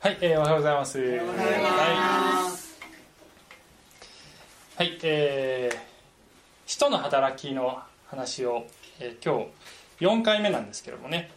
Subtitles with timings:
[0.00, 1.00] はい、えー、おはようございます。
[1.00, 2.78] おはようございます。
[4.76, 5.78] はい、えー、
[6.66, 8.68] 使徒の働きの話を、
[9.00, 9.48] えー、今
[9.98, 11.32] 日4回目なんですけどもね、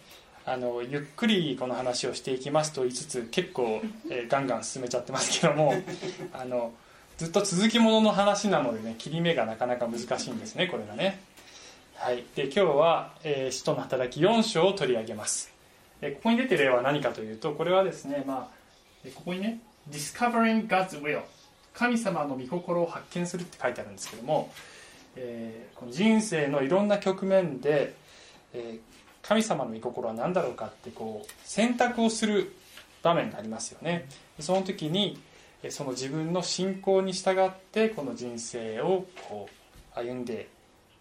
[0.45, 5.73] あのゆっくりこの話をしていきますと言いつつ結構、えー、ガンガン進めちゃってますけども、
[6.32, 6.71] あの
[7.18, 11.20] ずっと続きものの話なのでね切り目がなかなか難しいんですねこれがね。
[11.96, 15.52] はい、で今日は、えー、使徒の働き4章を取り上げます。
[16.02, 18.60] ここに出てる例は何かというとこれはですね、まあ、
[19.10, 21.22] ここにね「Discovering God's Will」
[21.73, 24.52] 神様の御心を発見するって書いてあるんですけども、
[25.16, 27.96] えー、この人生のいろんな局面で、
[28.54, 28.80] えー、
[29.27, 32.54] 神様の御心は何だろうかってこう選択をする
[33.02, 34.08] 場面がありますよね。
[34.40, 35.20] その時に
[35.70, 39.48] その自分の信仰に従ってこの人生をこ
[39.96, 40.49] う歩んで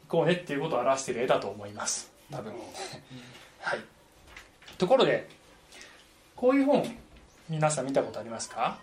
[0.05, 2.11] いこうねっていうことを表している絵だと思います。
[2.31, 2.53] 多分。
[3.61, 3.81] はい。
[4.79, 5.29] ところで
[6.37, 6.85] こういう本
[7.51, 8.79] 皆さん見たことありますか？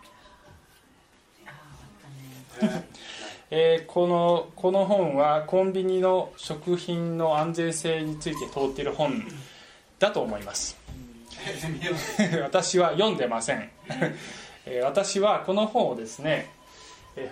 [3.50, 9.24] えー、このこの本はコンビニの食品の安全性について通っている本
[10.00, 10.76] だと思います。
[12.44, 13.70] 私は読んでません。
[14.84, 16.50] 私はこの本をですね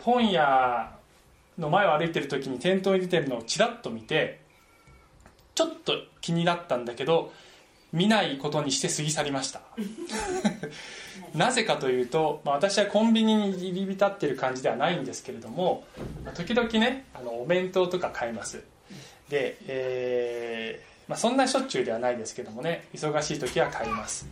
[0.04, 0.90] 本屋
[1.60, 4.40] の前を歩いてる時に店頭に出てるのをちらっと見て
[5.54, 7.34] ちょっと気になったんだけど
[7.94, 9.62] 見ないことにして過ぎ去りました。
[11.34, 15.84] なぜかというと、まあ、私はコンビニに入り浸ってる感じではないんですけれども
[16.34, 18.64] 時々ねあのお弁当とか買います。
[19.30, 24.28] で、えー、まあ、そんなしょっちゅうではないですけどもね忙しい時は買います。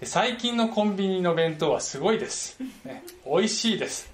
[0.00, 4.10] で最近のコンビニの弁当はすごいです、ね、美味しいです。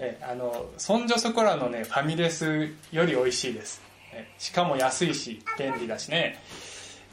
[0.00, 6.42] えあのそんじょそこらのねファミレスより美味しいです、えしかも安いし便利だしね、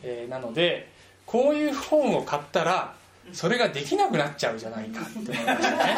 [0.04, 0.88] えー、なので
[1.28, 2.96] こういう本を買ったら
[3.34, 5.96] それができなくなっちゃうじゃないかって思いましたね。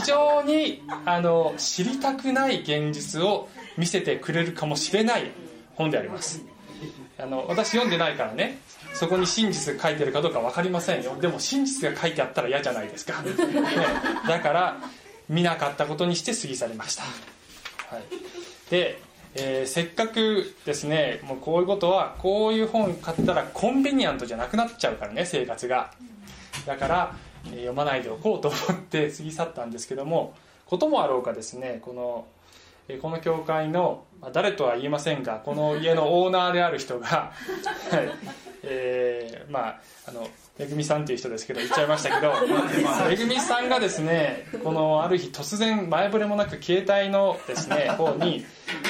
[0.00, 3.48] 非常にあの知りたくない現実を
[3.78, 5.30] 見せてくれるかもしれない
[5.74, 6.42] 本であります。
[7.18, 8.58] あの私読んでないからね
[8.92, 11.16] そこに真実が書いてるかどうか分かりませんよ。
[11.18, 13.30] でも真実が書いてあったら嫌じゃないですか、ね、
[14.28, 14.76] だから
[15.30, 17.08] 見なかったことにして過ぎ去りました、は
[17.98, 19.00] い、で
[19.34, 25.92] えー、せっかくですねもうこういうことはこういう本買ったらコンビニアントじゃなくなっちゃうからね生活が。
[26.66, 27.16] だから、
[27.46, 32.26] えー、読まないでおこうと思って過ぎ去ったんですけどもこともあろうかですねこの
[33.00, 37.32] この教会の誰とは言いませんがこの家のオーナーである人が、
[38.62, 42.32] えー、まああのめぐみさんっていう人ですけど言っちゃいましたけど
[43.08, 48.44] めぐみさんがですねこのある日突然前触れもなく携帯のですね方に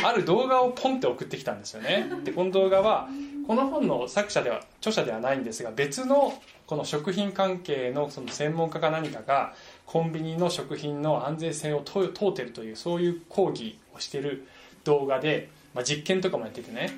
[0.05, 2.09] ある動画をポンって送ってきたんですよね。
[2.25, 3.09] でこの動画は
[3.47, 6.35] この本の作者では著者ではないんですが別の
[6.67, 9.55] この食品関係のその専門家か何かが
[9.87, 14.47] コンビニの食品の安全性を問うてるというそういう講義をしてる
[14.85, 16.91] 動画で、まあ、実験とかもやっててね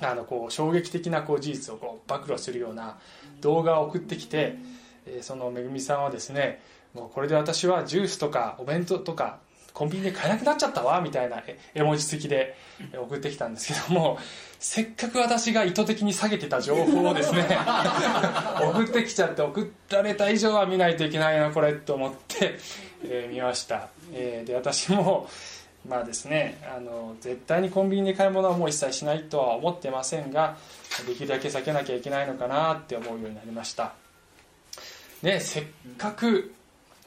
[0.00, 2.98] あのこう衝撃的なこう事実をこう暴露するような
[3.40, 4.56] 動画を送ってきて、
[5.06, 6.60] えー、そのめぐみさんはですね
[6.94, 9.38] もうこれで私はジュースとかお弁当とか
[9.78, 11.40] コンビニで買えなくなっちゃったわみたいな
[11.72, 12.56] 絵文字付きで
[12.96, 14.18] 送ってきたんですけども
[14.58, 17.46] せっかく私が意図的に下げてた情報をですね
[18.60, 22.58] 送ってきちゃって送られた以上は見ないといけないなこれと思って、
[23.04, 25.28] えー、見ました、えー、で私も
[25.86, 30.56] まあですねあの絶対にコンビニで買い物はもう一切しないとは思ってませんが
[31.06, 33.94] できるだけ避けなきゃいけないのかなって思うようになりました。
[35.22, 35.64] ねせっ
[35.96, 36.54] かく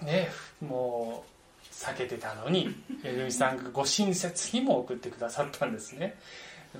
[0.01, 0.29] ね
[0.61, 6.15] もう避けてたのにめぐみさんがご親切にも送ってくださったんですね。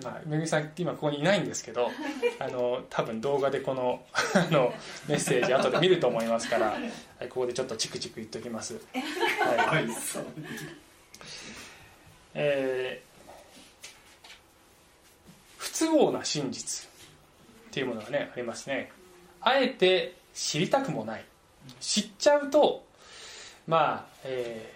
[0.03, 1.91] まあ、めぐみさん今ここにいないんですけど
[2.39, 4.01] あの多分動画でこの
[4.33, 4.73] あの
[5.07, 6.77] メッセージ後で見ると思いますから、は
[7.21, 9.87] い、ここでちょっとチクチク言っておきます、はい、はい
[12.33, 13.11] えー、
[15.57, 16.89] 不都合な真実っ
[17.71, 18.91] ていうものがねありますね。
[19.41, 21.25] あえて知りたくもない。
[21.79, 22.85] 知っちゃうと
[23.67, 24.73] まあ、え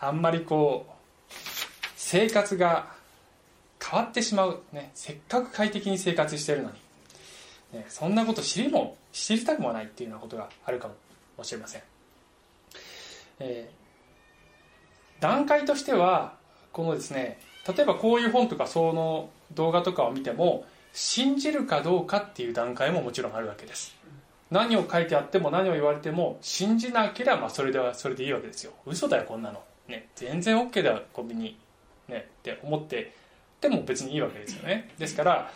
[0.00, 0.92] ー、あんまりこう
[1.96, 2.92] 生活が
[3.82, 6.74] 変わってしまう、ね、せっかく快適に生活してるのに、
[7.72, 10.90] ね、そんなこと知りも知りたくもないっていうようなことがあるか
[11.36, 11.82] もしれません、
[13.40, 16.34] えー、段階としては
[16.72, 23.94] このですね例えばこういう本とかその動画とかを見ても信じるかどうかっていう段階ももちろんあるわけです。
[24.50, 28.72] 何を書いてあっても何を言われても信じなければまあそれではそれでいいわけですよ。
[28.86, 31.56] 嘘だよこんなの、ね、全然 OK だよコンビニ、
[32.08, 33.12] ね、って思って
[33.60, 34.90] でも別にいいわけですよね。
[34.98, 35.50] ですから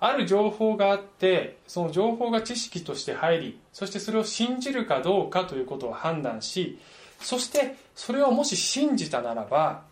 [0.00, 6.78] ある情報があってその情報が知識として入りそしてそれを信じるかどうかということを判断し
[7.20, 9.82] そしてそれをもし信じたならば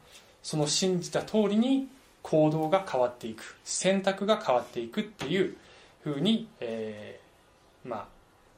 [0.46, 1.88] その信じた通りに
[2.22, 3.56] 行動が変わっていく。
[3.64, 5.56] 選択が変わっていくっていう
[6.04, 8.08] ふうに、えー、ま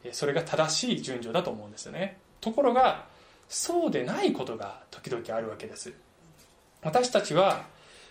[0.04, 2.18] あそれが正しい順序だと思うんですよね。
[2.42, 3.06] ところが
[3.48, 5.94] そうでないことが時々あるわけです。
[6.82, 7.64] 私たちは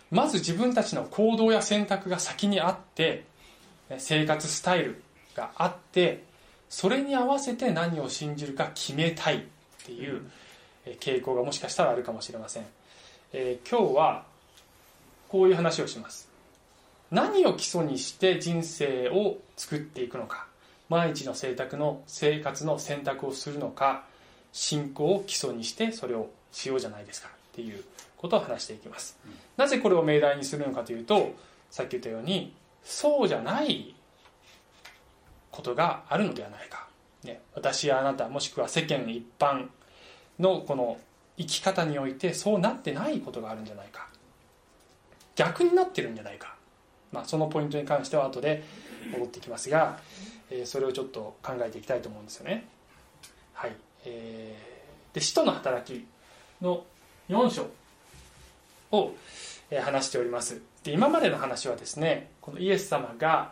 [0.10, 3.26] まず自分たちの行動や選択が先にあって
[4.00, 5.04] 生活スタイル
[5.36, 6.24] があって
[6.68, 9.42] それに合わせて何を信じるか決めたいっ
[9.86, 10.24] ていう
[11.00, 12.66] 傾向がもしかしたらあるかもしれません、
[13.34, 14.26] えー、今日は
[15.30, 16.30] こういう話をします。
[17.12, 20.48] 何を基礎にして人生を作っていくのか。
[20.90, 24.06] 毎日の選択の生活の選択をするのか。
[24.54, 27.30] 信仰を基礎にしてそれをしようじゃないですか。
[27.30, 27.84] っていう
[28.18, 31.34] ことを話していきます、うん、なぜこれを命題にするのかというと
[31.70, 32.54] さっき言ったように
[32.84, 33.96] そうじゃない
[35.52, 36.88] ことがあるのではないか、
[37.24, 39.68] ね、私やあなたもしくは世間一般
[40.40, 40.98] のこの
[41.38, 44.08] 生き方においてそうなってないことがあるんじゃないか。
[45.36, 46.56] 逆になってるんじゃないか、
[47.12, 48.64] まあ、そのポイントに関しては後で
[49.12, 50.00] 戻ってきますが、
[50.50, 52.68] えー、それをちょっと考えていきたいと思うんですよね。
[53.54, 53.76] はい。
[54.06, 56.06] えー、で使徒の働き
[56.62, 56.84] の
[57.30, 57.68] 4章
[58.92, 59.14] を
[59.84, 60.62] 話しております。
[60.84, 63.52] で今までの話はですねこのイエス様が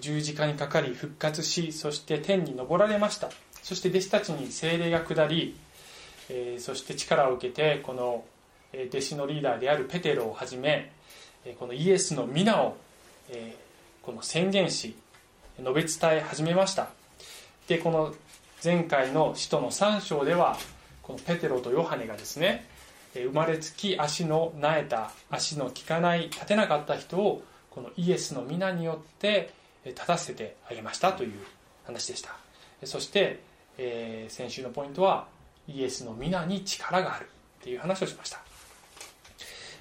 [0.00, 3.30] 十字架にかかり復活しそして天に昇られました。
[3.62, 5.56] そして弟子たちに精霊が下り、
[6.28, 8.24] えそして力を受けてこの
[8.88, 10.92] 弟子のリーダーであるペテロをはじめ
[11.58, 12.76] このイエスの皆を、
[13.28, 13.56] え
[14.02, 14.96] この宣言し
[15.58, 16.90] 述べ伝え始めました。
[17.68, 18.14] でこの
[18.62, 20.56] 前回の使徒の3章では
[21.02, 22.66] このペテロとヨハネがですね
[23.14, 29.52] 生まれつき足のなえた足の利かない立てなかった人をこのイエスの皆によって
[29.84, 31.32] 立たせてあげましたという
[31.84, 32.36] 話でした。
[32.84, 33.40] そして、
[33.78, 35.26] えー、先週のポイントは
[35.74, 37.28] イエスの皆に力がある
[37.60, 38.40] っていう話をしました。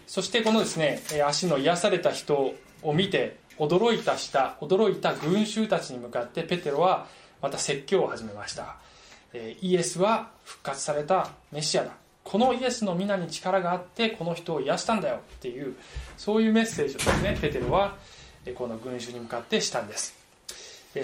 [0.07, 2.53] そしてこのですね足の癒された人
[2.83, 7.07] を見て驚いたした驚いた群衆たちに向かってペテロは
[7.41, 8.75] また説教を始めました。
[9.61, 11.91] イエスは復活されたメシアだ。
[12.23, 15.75] このイエスの皆に力があってこの人を癒したんだよっていう
[16.17, 17.95] そういうメッセージをですねペテロは
[18.55, 20.15] この群衆に向かってしたんです。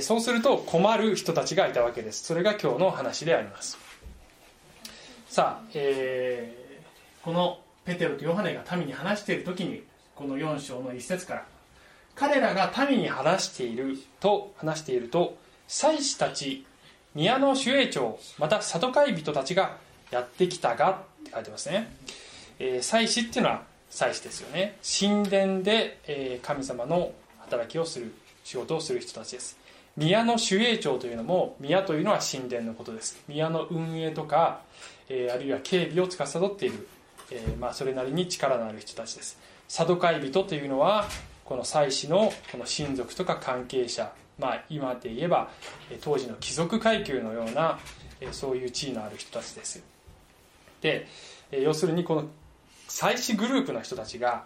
[0.02, 2.26] そうすると困る人たちがいたわけです。
[2.26, 3.87] それが今日の話であります。
[5.38, 9.84] さあ、えー、このペテロとヨハネが民に話している時に
[10.16, 11.46] この4章の一節から
[12.16, 15.38] 彼らが民に話していると話していると
[15.68, 16.66] 祭司たち
[17.14, 19.78] 宮の守衛長またサドカイ人たちが
[20.10, 21.96] やってきたがって書いてますね、
[22.58, 23.62] えー、祭司っていうのは
[23.92, 24.80] 祭司ですよね。
[24.82, 27.12] 神殿で、えー、神様の
[27.42, 28.12] 働きをする
[28.44, 29.56] 仕事をする人たちです。
[29.98, 33.22] 宮の守衛長というのも宮というのは神殿のことです。
[33.28, 34.62] 宮の運営とか、
[35.10, 36.88] えー、あるいは警備を司っている、
[37.32, 39.40] えー、まあ、それなりに力のある人たちです。
[39.68, 41.06] サドカイ人というのは
[41.44, 45.50] この祭司のこの親族とか関係者まあ、今で言えば
[46.02, 47.80] 当時の貴族階級のような
[48.32, 49.84] そういう地位のある人たちです。
[50.82, 51.08] で
[51.52, 52.26] 要するにこの
[52.88, 54.46] 祭祀グループの人たちが、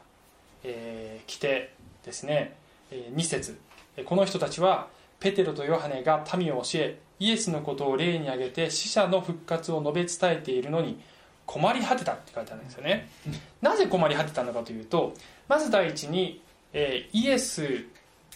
[0.63, 1.73] えー、来て
[2.05, 2.55] ですね
[2.91, 3.59] 2節
[4.05, 4.87] この人たちは
[5.19, 10.99] ペテロとヨハネが民を教えイエスのことを例に挙げて死者の復活を述べ伝えているのに
[11.45, 13.09] 困り果てたって書いてあるんですよね。
[13.61, 15.13] なぜ困り果てたのかというと
[15.47, 16.41] まず第一に、
[16.73, 17.85] えー、イエス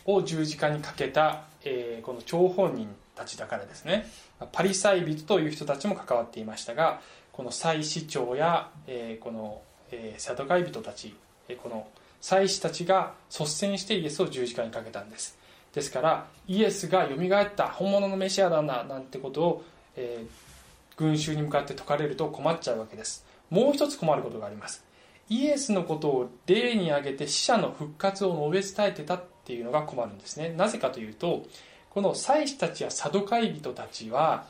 [0.05, 4.07] を十字架にかけた、えー、この張本人たちだからですね。
[4.51, 7.01] パリサイ人という人たちも関わっていましたが
[7.31, 9.61] この祭司長や、えー、この、
[9.91, 11.15] えー、サドカイ人たち、
[11.49, 11.87] えー、この
[12.21, 15.39] 祭司たちが率先してイエスを十字架にかけたんです
[15.75, 19.65] ですからイエスがよみがえった本物のメシアだななんてことを、
[19.97, 23.25] えー、群衆に向かって説かれると困っちゃうわけです。
[23.49, 24.85] もう一つ困ることがあります。
[25.27, 30.53] イエスのことを例に挙げて死者の復活を述べ伝えてたっていうのが困るんですね。
[30.55, 31.45] なぜかというと
[31.89, 34.45] この祭司たちやサドカイ人たちは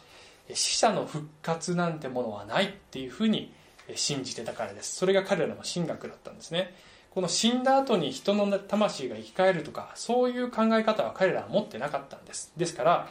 [0.53, 3.51] 死者の復活なんてものはないっていうふうに
[3.95, 4.95] 信じてたからです。
[4.95, 6.75] それが彼らの神学だったんですね。
[7.15, 12.51] この死んだ後に人の魂が生き返るとかそういう考え方は彼らは持ってなかったんです。
[12.57, 13.07] ですから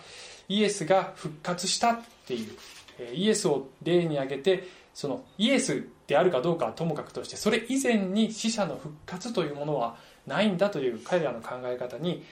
[0.49, 9.97] イエスが復活したっていうイエスを例に挙げてそのイエスであるかどうかはともかくとしてそれ以前に死者の復活というものは
[10.27, 12.23] ないんだという彼らの考え方に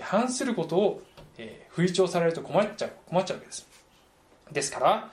[0.00, 1.02] 反することを
[1.70, 3.66] 吹聴されると困っちゃう困っちゃうわけです。
[4.52, 5.10] ですから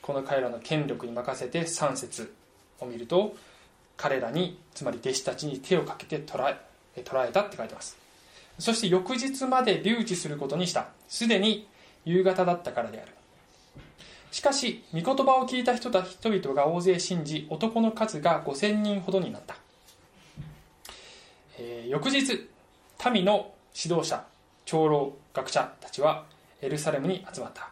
[0.00, 2.32] この彼らの権力に任せて3節
[2.78, 3.34] を見ると
[3.96, 6.50] 彼らにつまり弟子たちに手をかけて捕ら
[6.96, 7.96] え捕らえたって書いてます。
[8.58, 10.88] そして翌日まで留置することにした。
[11.08, 11.66] すでに
[12.04, 13.12] 夕方だったからである。
[14.30, 19.56] しかし御言葉を聞いた人た人々が大勢信じ男の数が5000人ほどになった、
[21.58, 22.48] えー、翌日
[23.12, 24.24] 民の指導者
[24.64, 26.24] 長老学者たちは
[26.62, 27.70] エルサレムに集まった。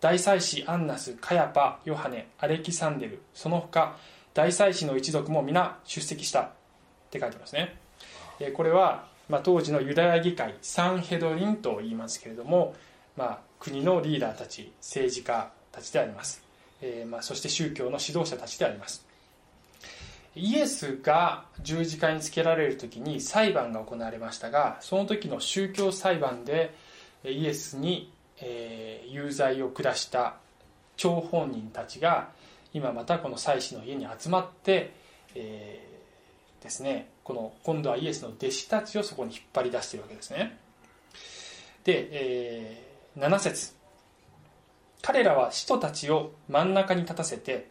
[0.00, 3.96] 大祭司アンナスカヤパヨハネアレキサンデルその他
[4.34, 6.40] 大祭司の一族も皆出席した。
[6.42, 6.46] っ
[7.10, 7.76] て書いてますね。
[8.54, 12.74] これは、まあ、当時のユダヤ議会サンヘドリンと言いますけれども、
[13.16, 16.42] まあ、国のリーダーたち政治家たちであります、
[16.82, 19.06] えー、まあ、そして宗教の指導者たちであります。
[20.36, 26.74] イエスが十字架につけられる時に裁判が行われましたがその時の宗教裁判で
[27.24, 30.34] イエスに、えー、有罪を下した
[30.96, 32.30] 張本人たちが
[32.74, 34.92] 今またこの祭司の家に集まって、
[35.34, 40.58] えー、ですねこの今度はイエスの弟子たちをそこに引っ張り出しているわけですね。
[41.84, 43.72] で、えー、7節。
[45.00, 47.68] 彼らは使徒たちを真ん中に立たせて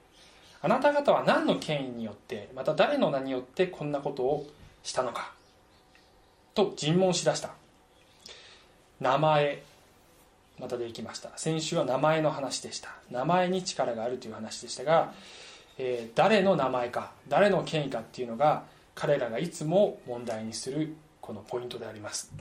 [0.61, 4.47] あなた方は何の権威によってまた誰の名によってこんなことを
[4.83, 5.33] したのか
[6.53, 7.49] と尋問しだした。
[8.99, 9.63] 名前
[10.59, 11.31] またできました。
[11.35, 12.89] 先週は名前の話でした。
[13.11, 15.13] 名前に力があるという話でしたが、
[15.77, 18.63] えー、誰の名前か誰の権威かっていうのが
[18.95, 22.31] 彼らがいつも問題にするこのポイントであります。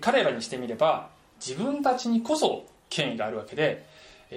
[0.00, 1.10] 彼らにしてみれば
[1.44, 3.86] 自分たちにこそ権威があるわけで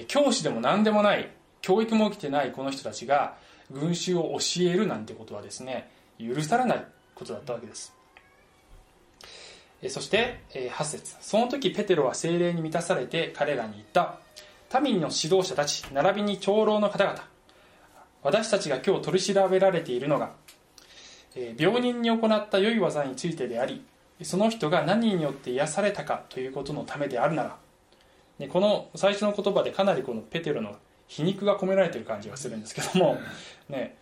[0.08, 1.30] 教師でも何でもない
[1.62, 3.36] 教育も起きてないこの人たちが
[3.72, 7.97] 群衆を教えるなんてことはですね許されないことだったわけです。
[9.90, 11.16] そして8節。
[11.22, 14.20] その時ペテロは精霊に満たされて彼らに言った。
[14.82, 17.24] 民の指導者たち並びに長老の方々。
[18.24, 20.32] 私たちが今日取り調べられているのが
[21.58, 23.86] 病人に行った良い技についてであり
[24.24, 27.58] その人が何によって癒されたかということのためであるなら。
[28.50, 30.76] この最初の言葉でかなりこのペテロの
[31.08, 33.18] 皮肉が込められている感じがするんですけども、
[33.70, 33.96] ね、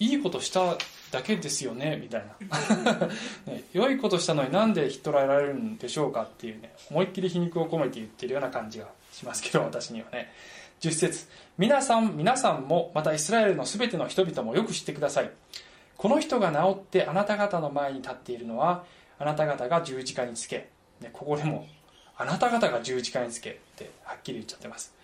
[0.00, 0.76] いいことした
[1.12, 3.06] だけですよねみたいな、
[3.46, 10.32] ね、良いことしたのになんで引っ取られるんでしょうかっていうね思いっきり皮肉を込めて言ってるような感じがしますけど私にはね。
[10.80, 11.26] 10節
[11.56, 15.30] 皆さん皆さんもまたイスラエルの全ての人々もよく知ってください。
[15.96, 18.84] この人が治ってあなた方の前に立っているのは
[19.18, 20.68] あなた方が十字架につけ、
[21.00, 21.66] ね、ここでも
[22.16, 24.94] あなた方が十字架につけってはっきり言っちゃってます。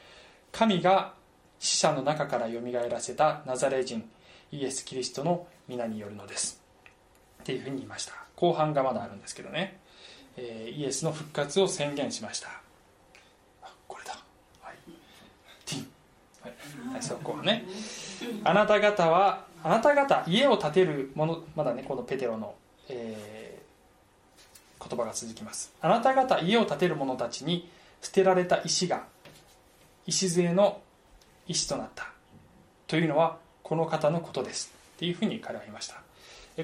[0.53, 1.15] 神が
[1.59, 4.09] 死者の中からよみがえらせたナザレ人。
[4.53, 6.61] イエス・キリストの皆によるのです。
[7.43, 8.13] っていうふうに言いました。
[8.37, 9.79] 後半がまだあるんですけどね、
[10.37, 12.49] えー、イエスの復活を宣言しました。
[13.87, 14.19] これだ。
[14.61, 14.75] はい。
[15.67, 16.93] ティン。
[16.93, 17.65] はい、そこはね。
[18.45, 22.55] あなた方はあなた方家を建てるものまだねこのペテロの、
[22.89, 25.73] えー、言葉が続きます。
[25.81, 27.69] あなた方家を建てる者たちに
[28.03, 29.05] 捨てられた石が
[30.07, 30.83] 礎の
[31.47, 32.09] 石となった。
[32.87, 35.97] というのはこの方のことですっていうふうに彼は言いました。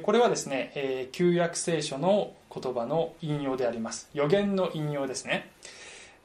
[0.02, 4.08] これはですね、え、旧約聖書の言葉の引用であります。
[4.14, 5.50] 予言の引用ですね、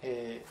[0.04, 0.46] え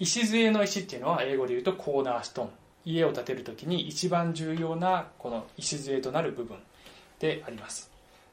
[0.00, 2.50] ー、礎の石っていうのは英語で言うとコーナーストーン。
[2.84, 6.56] 家を建てる時に一番重要なこの礎となる部分
[7.18, 7.90] であります。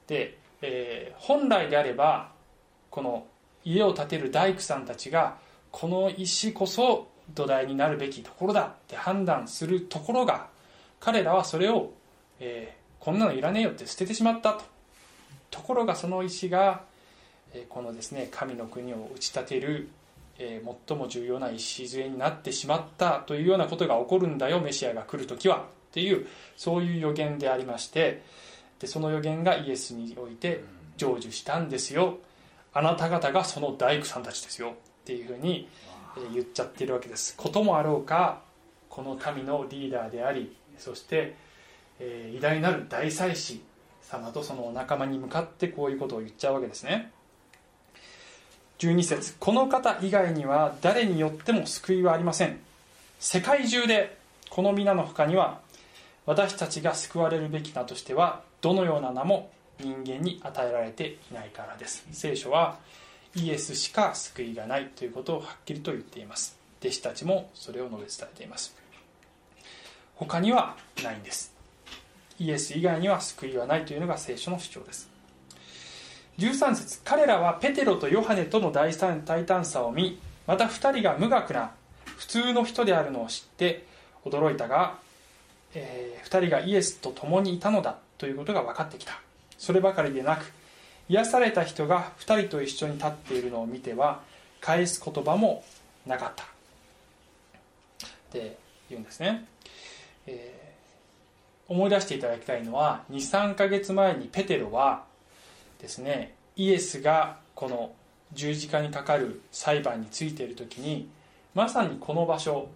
[0.08, 2.32] で、えー、本来であれば
[2.90, 3.26] この
[3.66, 5.38] 家を建てる大工さんたちが
[5.72, 10.48] この石こそ土台になるべきところだって判断するところが
[11.00, 11.92] 彼らはそれを、
[12.40, 14.64] えー、こんなのいらねえよって捨ててしまったと。
[15.50, 16.84] ところがその石が、
[17.54, 19.90] えー、このですね神の国を打ち立てる、
[20.40, 25.60] えー、最も重要な礎になってしまったというようなことが起こるんだよメシアが来る時はっ
[25.92, 28.22] ていうそういう予言でありまして
[28.80, 30.64] でその予言がイエスにおいて
[30.98, 32.18] 成就したんですよ。
[32.74, 34.72] あなた方がその大工さんたちですよ。
[34.72, 34.74] っ
[35.06, 35.68] ていうふうに
[36.34, 37.36] 言っちゃってるわけです。
[37.36, 38.42] こともあろうか
[38.90, 41.36] この民のリーダーでありそして、
[42.00, 43.62] えー、偉大なる大祭司
[44.02, 47.12] 様とそのお仲間に向かってこういうことを言っちゃうわけですね。
[48.80, 52.60] 12節この方以外には誰によっても救いはありません。
[53.20, 54.18] 世界中で
[54.50, 55.60] この皆の他には
[56.26, 62.08] 私たちが救われるべき名としてはどのような名も人間に与えられていないからです。
[62.12, 62.78] 聖書は
[63.36, 66.58] イエスしか救いがないということをはっきりと言っています。
[66.82, 68.76] 弟子たちもそれを述べ伝えています。
[70.16, 71.54] 他にはないんです。
[72.40, 75.10] イエス以外には救いはないというのが聖書の主張です。
[76.38, 81.72] 13節彼らはペテロとヨハネとの大胆さを見また2人が無学な
[82.18, 83.86] 普通の人であるのを知って
[84.24, 85.00] 驚いたが、
[85.74, 89.20] えー、2人がイエスと共にいたのだということが分かってきた。
[89.58, 90.52] そればかりでなく
[91.10, 94.22] 癒された人が2人と一緒に立っているのを見ては
[94.62, 95.64] 返す言葉も
[96.06, 96.44] なかった。
[96.44, 96.48] っ
[98.32, 98.58] て
[98.90, 99.46] 言うんですね、
[100.26, 105.06] えー、思い出していただきたいのは23ヶ月前にペテロは
[105.80, 107.94] ですねイエスがこの
[108.34, 111.08] 十字架にかかる裁判についている時に
[111.56, 112.68] まさにこの場所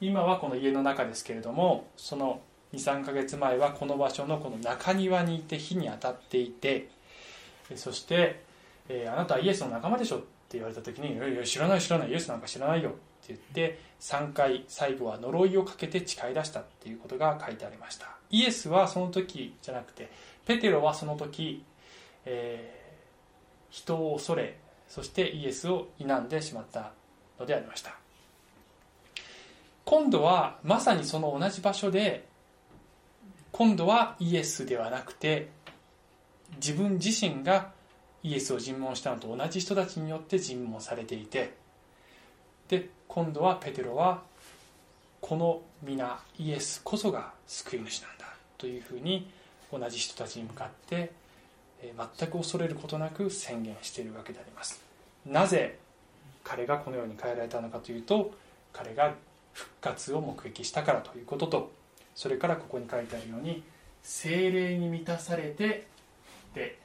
[0.00, 2.40] 今はこの家の中ですけれどもその
[2.74, 6.88] 23ヶ月前はこの場所のこの中庭にいて火に当たっていて
[7.76, 8.42] そして
[8.88, 18.08] 「えー、あなたはイエスの仲間でしょ」って言われた時に「いやいや知らない知らないイエスなんか知らないよ」って言って3回最後は呪いをかけて誓い出したっていうことが書いてありました。
[18.30, 20.10] イエスはその時じゃなくて
[20.44, 21.64] ペテロはその時、
[22.24, 26.92] えー、人を恐れそしてイエスを否んでしまった
[27.38, 27.96] のでありました。
[29.84, 32.26] 今度はまさにその同じ場所で
[33.52, 35.48] 今度はイエスではなくて
[36.56, 37.72] 自分自身が
[38.22, 41.54] イエスを尋問したのと同じ人たちによって尋問されていて
[42.68, 44.22] で今度はペテロは
[45.20, 48.26] この皆イエスこそが救い主なんだ
[48.58, 49.30] というふうに
[49.72, 51.12] 同じ人たちに向かって
[51.82, 54.82] 全く恐れることなく宣言しているわけであります。
[55.26, 55.78] なぜ
[56.42, 58.32] 彼がこのように変えられたのかというと
[58.72, 59.14] 彼が
[59.52, 61.72] 復活を目撃したからということと
[62.14, 63.62] それからここに書いてあるように
[64.02, 65.86] 精霊に満たされて
[66.54, 66.78] で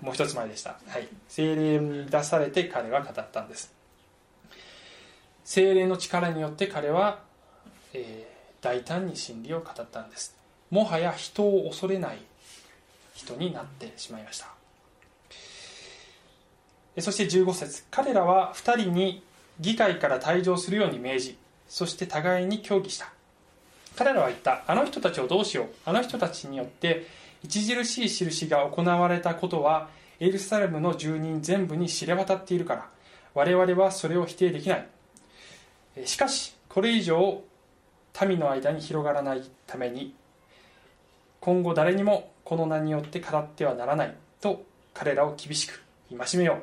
[0.00, 0.34] もう一つ。
[0.34, 3.72] 前でした、はい、精霊に満たされて彼は語ったんです。
[5.44, 7.20] 精霊の力によって彼は、
[7.94, 10.36] えー、大胆に真理を語ったんです。
[10.70, 12.18] もはや人を恐れない
[13.14, 14.48] 人になってしまいました。
[17.00, 17.84] そして15節。
[17.90, 19.22] 彼らは2人に
[19.60, 23.15] 議会から退場するように命じそして互いに協議した。
[23.96, 25.66] 彼らは言ったあの人たちをどうしよう。
[25.84, 27.06] あの人たちによって
[27.44, 29.88] 著しい印が行われたことは
[30.20, 32.88] エルサレムの住人全部に知れ渡っているから
[33.34, 34.86] 我々はそれを否定できない。
[36.04, 37.42] しかしこれ以上
[38.26, 40.14] 民の間に広がらないために
[41.40, 46.62] 今後誰にもこの名によって語ってはならないと彼らを厳しく戒めよう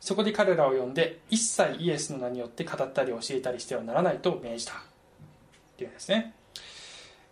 [0.00, 4.74] そこで彼らを呼んで一切イエスの名によって語ったり教えたりしてはならないと命じた
[5.78, 6.34] っていうんですね、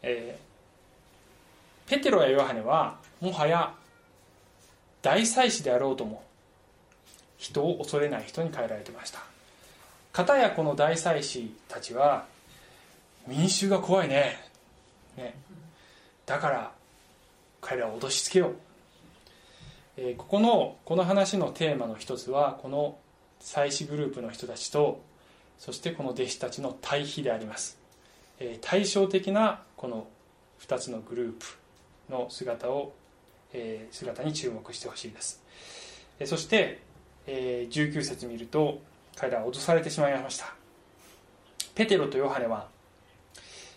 [0.02, 3.74] えー、ペテロやヨハネはもはや
[5.02, 6.22] 大祭司であろうとも
[7.38, 9.18] 人を恐れない人に変えられてました。
[10.12, 12.24] 片やこの大祭司たちは
[13.26, 14.40] 民衆が怖いね。
[15.16, 15.34] ね。
[16.24, 16.72] だから
[17.60, 18.56] 彼らを脅しつけよう。
[19.96, 22.96] えー、ここのこの話のテーマの一つはこの
[23.40, 25.02] 祭祀グループの人たちと
[25.58, 27.78] そしてこの弟子たちの対比であります、
[28.38, 30.06] え、対照的なこの
[30.60, 31.46] 2つのグループ
[32.10, 32.92] の姿を、
[33.52, 35.42] え、姿に注目してほしいです、
[36.18, 36.82] え、そして、
[37.26, 38.80] え、19節見ると
[39.16, 40.54] 彼らは脅されてしまいました。
[41.74, 42.68] ペテロとヨハネは、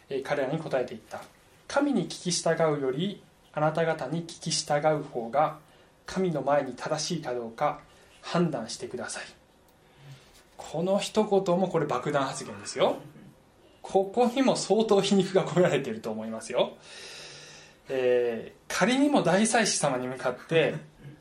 [0.09, 1.21] え、彼らに答えていった。
[1.67, 3.21] 神に聞き従うより
[3.53, 5.59] あなた方に聞き従う方が
[6.05, 7.81] 神の前に正しいかどうか
[8.21, 9.23] 判断してください。
[10.57, 12.97] この一言もこれ爆弾発言ですよ。
[13.81, 16.77] ここにも相当皮肉が込められていると思いますよ、
[17.89, 20.75] えー、仮にも大祭司様に向かって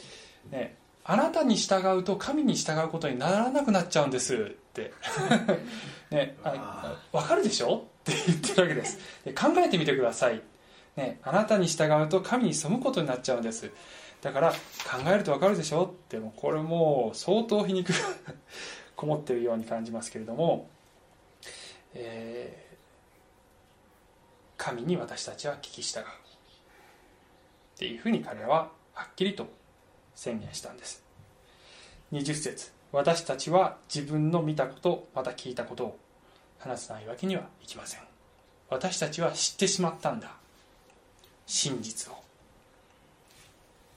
[0.51, 4.39] ねあなたに従うと神に従うことにならなくなっちゃうんですっ
[4.75, 4.93] て。
[6.15, 7.77] ね、あ分かるでしょ？
[7.77, 8.99] って言ってるわけです。
[9.25, 10.43] で考えてみてください、
[10.97, 13.71] ね、あなたに従うと神に背くことになっちゃうんです。
[14.21, 14.57] だから考
[15.07, 15.85] えると分かるでしょ？
[15.85, 17.95] ってもこれもう相当皮肉が
[18.97, 20.69] こもってるように感じますけれども、
[21.95, 26.03] えー、神に私たちは聞き従う。
[26.03, 26.05] っ
[27.79, 29.47] ていうふうに彼らははっきりと
[30.15, 31.05] 宣言したんです。
[32.13, 32.73] 20節。
[32.91, 35.99] 私たちは自分の見たことまた聞いたことを
[36.59, 38.01] 話さないわけにはいきません。
[38.71, 40.33] 私たちは知ってしまったんだ。
[41.47, 42.17] 真実を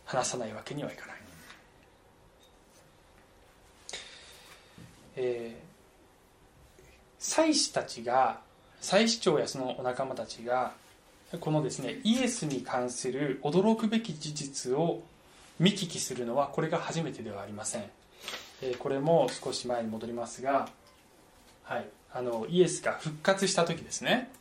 [0.05, 1.15] 話さないわけにはいかない、
[5.17, 5.70] えー、
[7.21, 8.39] 祭司たちが
[8.81, 10.73] 祭司長やそのお仲間たちが
[11.39, 15.01] このですねイエスに関する驚くべき事実を
[15.59, 17.83] 見聞きするのはこれが初めてではありません、
[18.79, 20.67] これも少し前に戻りますが、
[21.63, 24.31] はい、あのイエスが復活した時ですね。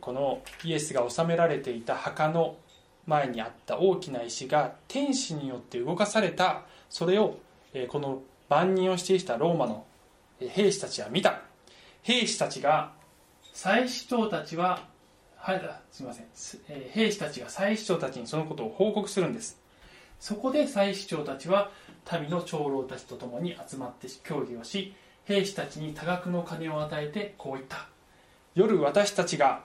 [0.00, 2.56] このイエスが収められていた墓の
[3.06, 6.62] 前にあった大きな石が天使によって動かされた。
[6.88, 7.36] それを
[7.88, 9.84] この万人をしていたローマの
[10.40, 11.42] 兵士たちは見た。
[12.02, 12.92] 兵士たちが
[13.52, 14.86] 祭司長たちは
[15.36, 15.60] はい
[15.90, 16.26] すみません、
[16.68, 19.60] えー、兵士たちが祭司長たちにそのことを報告するんです。
[20.20, 21.70] そこで祭司長たちは
[22.20, 27.88] 民の長老たちと共に集まって協議をし兵士たちに多額の金を与えてこう言った。
[28.54, 29.62] 夜私たちが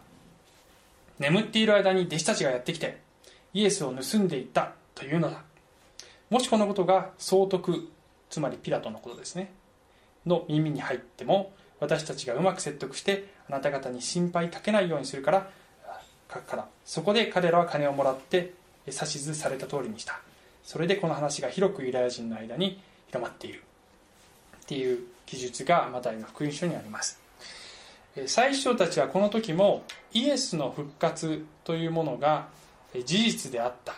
[1.19, 2.99] 眠っている間に弟子たちがやってきて
[3.53, 4.73] イエスを盗んでいった。
[4.95, 5.43] というのだ。
[6.31, 7.91] もしこのことが総督
[8.31, 9.53] つまりピラトのことですね。
[10.25, 15.49] の耳に入っても私たちがうまく説得してあなた方に心配かけないようにするから
[16.27, 18.53] からそこで彼らは金をもらって
[18.85, 20.19] 指図された通りにした。
[20.63, 23.63] それでこの話が広くユダヤ人の間に広まっている。
[24.63, 27.19] っていう記述がマタイの福音書にあります。
[28.25, 32.47] 最初たちはこの時もイエスの復活というものが
[32.93, 33.95] 事実であった。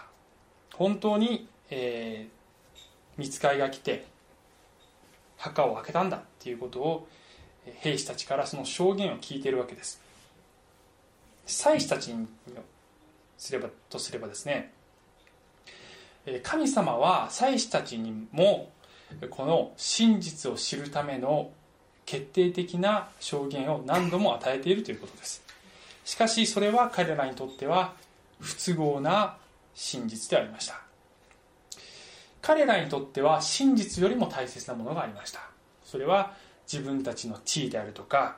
[0.73, 2.79] 本当に、えー、
[3.17, 4.05] 見つかりが来て
[5.37, 7.07] 墓を開けたんだっていうことを
[7.79, 10.01] 兵士たちからその証言を聞いているわけです。
[11.45, 12.27] 祭司たちに
[13.37, 14.71] すればとすればですね。
[16.43, 18.71] 神様は祭司たちにも
[19.31, 21.51] この真実を知るための
[22.05, 25.43] 決定的な証言を何度も与えているということです。
[26.05, 27.93] しかしそれは彼らにとっては
[28.39, 29.37] 不都合な
[29.73, 30.81] 真実でありました。
[32.41, 35.41] 彼らにとっては真実よりも大切なものがありました。
[35.83, 36.35] それは
[36.71, 38.37] 自分たちの地位であるとか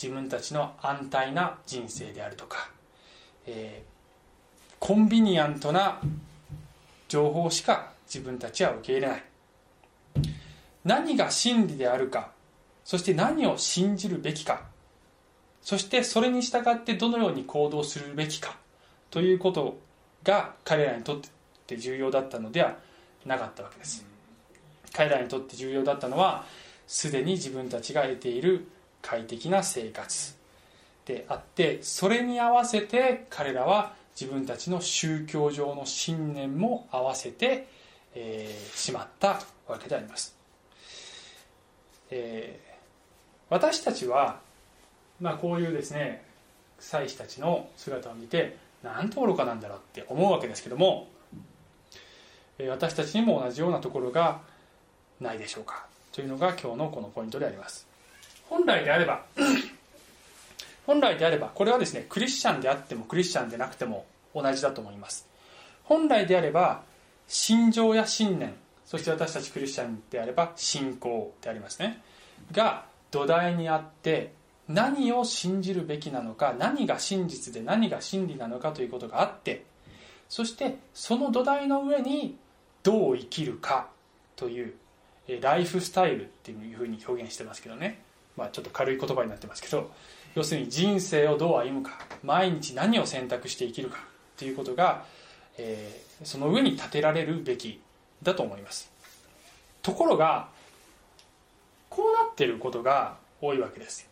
[0.00, 2.70] 自分たちの安泰な人生であるとか、
[3.46, 6.00] えー、コンビニアントな
[7.08, 9.22] 情報しか自分たちは受け入れない。
[10.84, 12.30] 何が真理であるか
[12.84, 14.62] そして何を信じるべきか
[15.62, 18.56] そしてそれに従ってどのように行動するべきか
[19.10, 19.78] ということ
[20.22, 21.20] が彼らにとっ
[21.66, 22.76] て重要だったのでは
[23.24, 24.04] なかったわけです。
[24.92, 26.44] 彼らにとって重要だったのは
[26.86, 28.66] すでに自分たちが得ている
[29.02, 30.34] 快適な生活
[31.06, 37.68] であってそれに合わせて彼らは自分たちの宗教上の信念も合わせて、
[38.14, 40.36] えー、しまったわけであります、
[42.10, 42.72] えー、
[43.50, 44.40] 私たちは、
[45.20, 46.24] まあ、こういうですね
[46.78, 51.08] 祭司たちの姿を見てなんと愚かなんだろうって思うわけですけども
[52.68, 54.40] 私たちにも同じようなところが
[55.20, 55.86] ないでしょうか。
[56.14, 57.88] というのが今日のこのポイントであります。
[58.48, 59.24] 本来であれば
[60.86, 65.26] 本来であればこれはですねクリスチャンであってもクリスチャンでなくても同じだと思います。
[65.82, 66.82] 本来であれば
[67.26, 68.54] 信条や信念
[68.86, 72.00] そして私たちクリスチャンであれば信仰でありますね。
[72.52, 74.32] が土台にあって
[74.68, 79.64] 何を信じるべきなのか何が真実で何が真理なのかということがあって
[80.28, 82.36] そしてその土台の上に
[82.84, 83.88] どう生きるか
[84.36, 84.74] という
[85.40, 88.02] ライフスタイルっていうふうに表現してますけどね、
[88.36, 89.90] まあ、ちょっと軽い言葉になってますけど
[90.34, 93.98] 要するに人生をどう歩むか毎日何を選択して生きるか
[94.36, 95.04] ということが、
[95.58, 97.80] えー、その上に立てられるべき
[98.22, 98.90] だと思います。
[99.82, 100.48] ところが
[101.88, 104.08] こうなってることが多いわけです。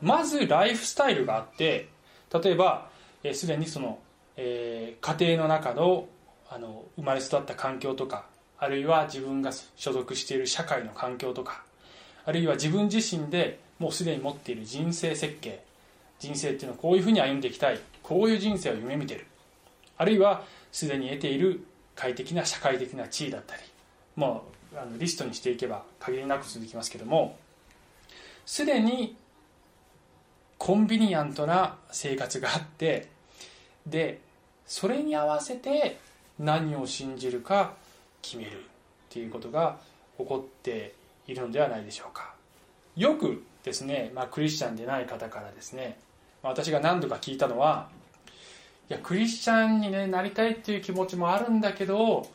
[0.00, 1.88] まずライフスタイルがあって
[2.32, 2.88] 例えば
[3.32, 3.98] すで、えー、にその、
[4.36, 6.06] えー、家庭の中の
[6.50, 8.26] あの生まれ育った環境とか
[8.58, 11.62] あるいは自分が所属している社会の環境とか
[12.24, 15.62] あるいは自分自身でもうすでに持っている人生設計
[16.18, 19.26] 人生っていうのはこういうふうに歩んでいきたいこういう人生を夢見てる
[19.98, 21.64] あるいはすでに得ている
[21.94, 23.62] 快適な社会的な地位だったり
[24.16, 27.36] もうあのリストにしていけば限りなく続きますけども
[28.46, 29.16] すでに
[30.58, 33.08] コンビニアントな生活があって
[33.86, 34.20] で
[34.66, 35.98] それに合わせて
[36.38, 37.74] 何を信じるか
[38.24, 38.52] 決めるっ
[39.10, 39.78] ていうことが
[40.16, 40.94] 起こって
[41.26, 42.32] いるのではないでしょうか。
[42.96, 45.98] よくですね、まあ、クリスチャンでない方からですね、
[46.42, 47.88] ま、私が何度か聞いたのは
[48.88, 52.28] いやクリスチャンに、ね、なりたいっていう気持ちもあるんだけど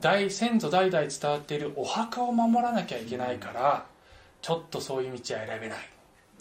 [0.00, 3.86] 大先祖代々伝わっているお墓を守らなきゃいけないから
[4.42, 5.78] ちょっとそういう道は選べない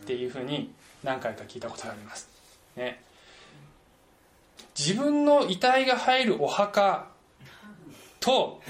[0.02, 2.28] っていうふうに何回か聞いたことがあります、
[2.76, 3.02] ね、
[4.78, 7.13] 自分の遺体が入るお墓
[8.24, 8.62] と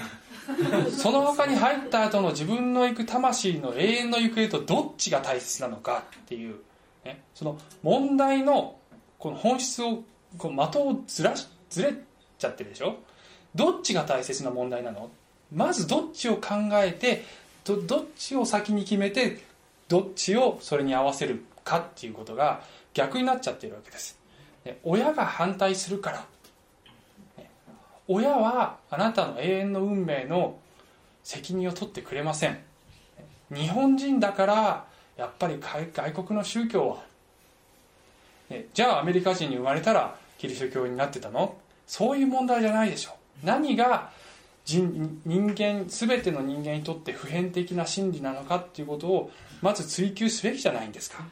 [0.90, 6.56] その他に入った後の自分の行く魂の永遠の行方とどっちが大切なのかっていう、
[7.04, 8.76] ね、その問題の
[9.18, 10.02] この本質を
[10.36, 11.94] こう的をずらしずれ
[12.38, 12.96] ちゃってるでしょ？
[13.54, 15.10] どっちが大切な問題なの？
[15.54, 17.24] まずどっちを考えて
[17.64, 19.40] どどっちを先に決めて
[19.88, 22.62] どっちをそれに合わせるかっていうことが
[22.92, 24.18] 逆になっちゃってるわけです。
[24.82, 26.26] 親が反対するから
[28.08, 30.58] 親はあなたの永遠の運命の
[31.22, 32.58] 責任を取ってくれません。
[33.52, 34.84] 日本人だから
[35.16, 37.02] やっぱり外国の宗教は、
[38.74, 41.56] じゃあアメリカ人に生まれたらキリスト教になってたの？
[41.86, 43.12] そういう問題じゃないでしょ
[43.42, 43.46] う。
[43.46, 44.10] 何が
[44.64, 49.30] 人人間全ての人間にとって普遍的な真理なのかっていうことを
[49.62, 51.24] まず追求すべきじゃないんですか。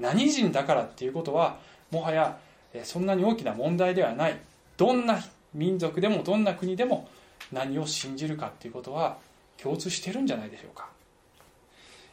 [0.00, 1.58] 何人だからっていうことは
[1.90, 2.38] もはや
[2.84, 4.38] そんなに大きな問題ではない。
[4.76, 5.18] どんな
[5.56, 7.08] 民族でもどんな国でも
[7.52, 9.18] 何を信じるかっていうことは
[9.60, 10.88] 共通してるんじゃないでしょうか、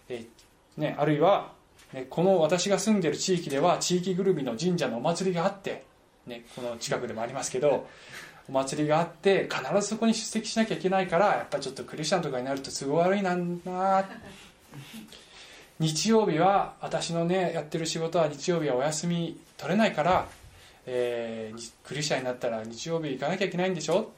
[0.09, 0.25] え
[0.77, 1.51] ね、あるいは、
[1.93, 5.83] ね、この私が住んでる地域では地域ぐるみの神社のお祭りがあって、
[6.25, 7.87] ね、この近くでもありますけど
[8.49, 14.03] お祭りがあって必ずそこに出席しなきゃいけないからやっぱちょっとクリスチャンとかになると都合悪いなんな。
[15.79, 20.27] 日曜日は私のねやってる仕事は日曜日はお休み取れないから、
[20.85, 24.11] えー、クリスチャンになったら日曜日行かなきゃいけないんでしょ？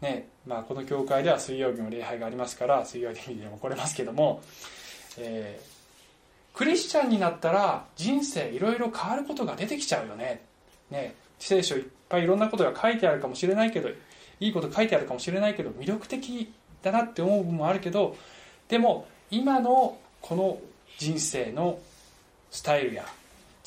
[0.00, 4.42] ねまあ、この教会では水曜日も礼拝がありますから水曜日でも来れますけども、
[5.18, 10.42] えー、クリスチャンになったら人生いろいろ変わることが出てきちゃうよね。
[10.90, 13.94] ね聖書いっぱいいろんなことが書いてあるかもしれないけどい
[14.48, 18.16] いこと書いてあるかもしれないけど魅力的だなって思う部分もあるけど
[18.68, 20.58] でも今のこの
[20.98, 21.78] 人生の
[22.50, 23.06] スタイルや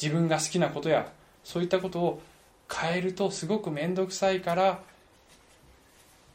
[0.02, 1.12] 自分が好きなことや
[1.43, 2.21] そういったことを
[2.71, 4.82] 変えるとすごく面倒くさいから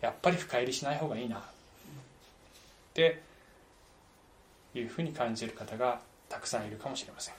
[0.00, 1.38] やっぱり深入りしない方がいいな。
[1.38, 1.40] っ
[2.92, 3.22] て
[4.74, 7.34] いうふうに感じる方がたくさんいるかもしれません。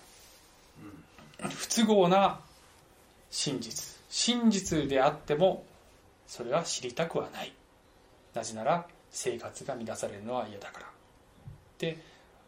[1.49, 2.39] 不都合な
[3.29, 3.95] 真実。
[4.09, 5.65] 真実であっても
[6.27, 7.53] それは知りたくはない。
[8.33, 10.85] なぜなら生活が乱されるのは嫌だから。
[10.85, 10.89] っ
[11.77, 11.97] て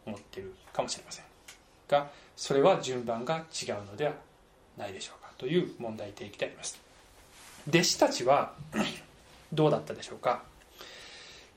[0.06, 1.24] 思ってるかもしれません。
[1.88, 4.12] がそれは順番が違うのでは
[4.76, 5.27] ないでしょうか。
[5.38, 6.78] という問題提起であります。
[7.68, 8.52] 弟子たちは
[9.52, 10.42] どうだったでしょうか、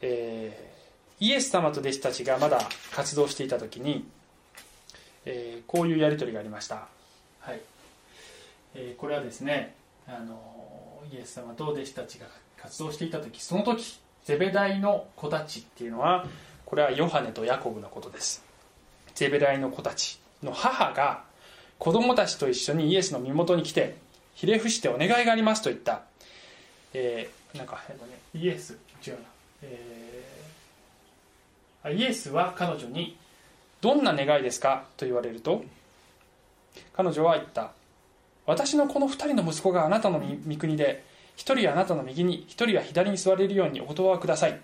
[0.02, 4.06] えー、イエス様と弟子たちがまだ活動していた時に、
[5.26, 6.88] えー、こういうやり取りがありました、
[7.40, 7.62] はい。
[8.76, 9.76] えー、これはですね
[10.08, 16.26] あのイエス様と弟子たちが活動していた時その時ゼベダイの子たちっていうのは
[16.66, 18.44] これはヨハネとヤコブのことです。
[19.14, 21.24] ゼベダイの子たちの母が
[21.82, 23.96] 子供たちと一緒にイエスの身元に来て
[24.36, 26.04] ひれ伏してお願いがありますと言った、
[26.94, 28.20] えー、なんか変だね。
[28.36, 29.20] イエス違うな、
[29.64, 33.18] えー、イエスは彼女に
[33.82, 35.64] 「どんな願いですか?」と言われると
[36.94, 37.72] 彼女は言った
[38.46, 41.04] 「私のこの2人の息子があなたの御国で
[41.38, 44.60] 1人はあなたの右に1人は左に座れるようにお言葉ください」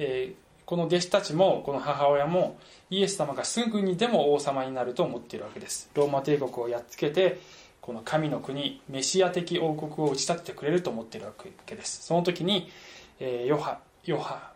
[0.00, 2.58] えー、この弟子たちもこの母親も
[2.90, 5.90] イエス様がすぐにでも王様になると思っているわけです。
[5.94, 7.40] ローマ帝国をやっつけて
[7.80, 11.32] この神の国メシア的王国を打ち立ててくれると思っているわ
[11.66, 12.04] けです。
[12.04, 12.70] その時に、
[13.20, 14.52] えー、ヨハヨハ、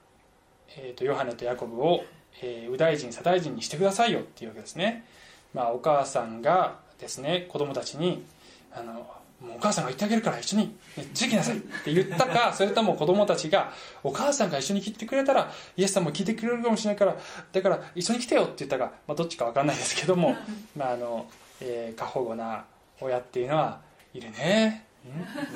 [0.77, 2.05] えーと、ヨハネとヤコブを、
[2.43, 5.05] えー、右大臣左大臣にしてくださいよっていうわけですね、
[5.53, 8.25] まあ、お母さんがですね子供たちに
[8.73, 9.07] あの
[9.41, 10.77] お母さんが言ってあげるから一緒に
[11.15, 13.73] ついきなさいって言ったかそれとも子供たちが
[14.03, 17.17] お母さんが一緒に切ってくれたらイエスさんも聞いてくれるかもしれないから
[17.53, 20.37] だから一緒に来てよって言ったか、まあ、どっちか分かんないですけども、
[20.77, 22.65] まああのえー、過保護な
[23.01, 23.81] 親っていうのは
[24.13, 24.85] いるね。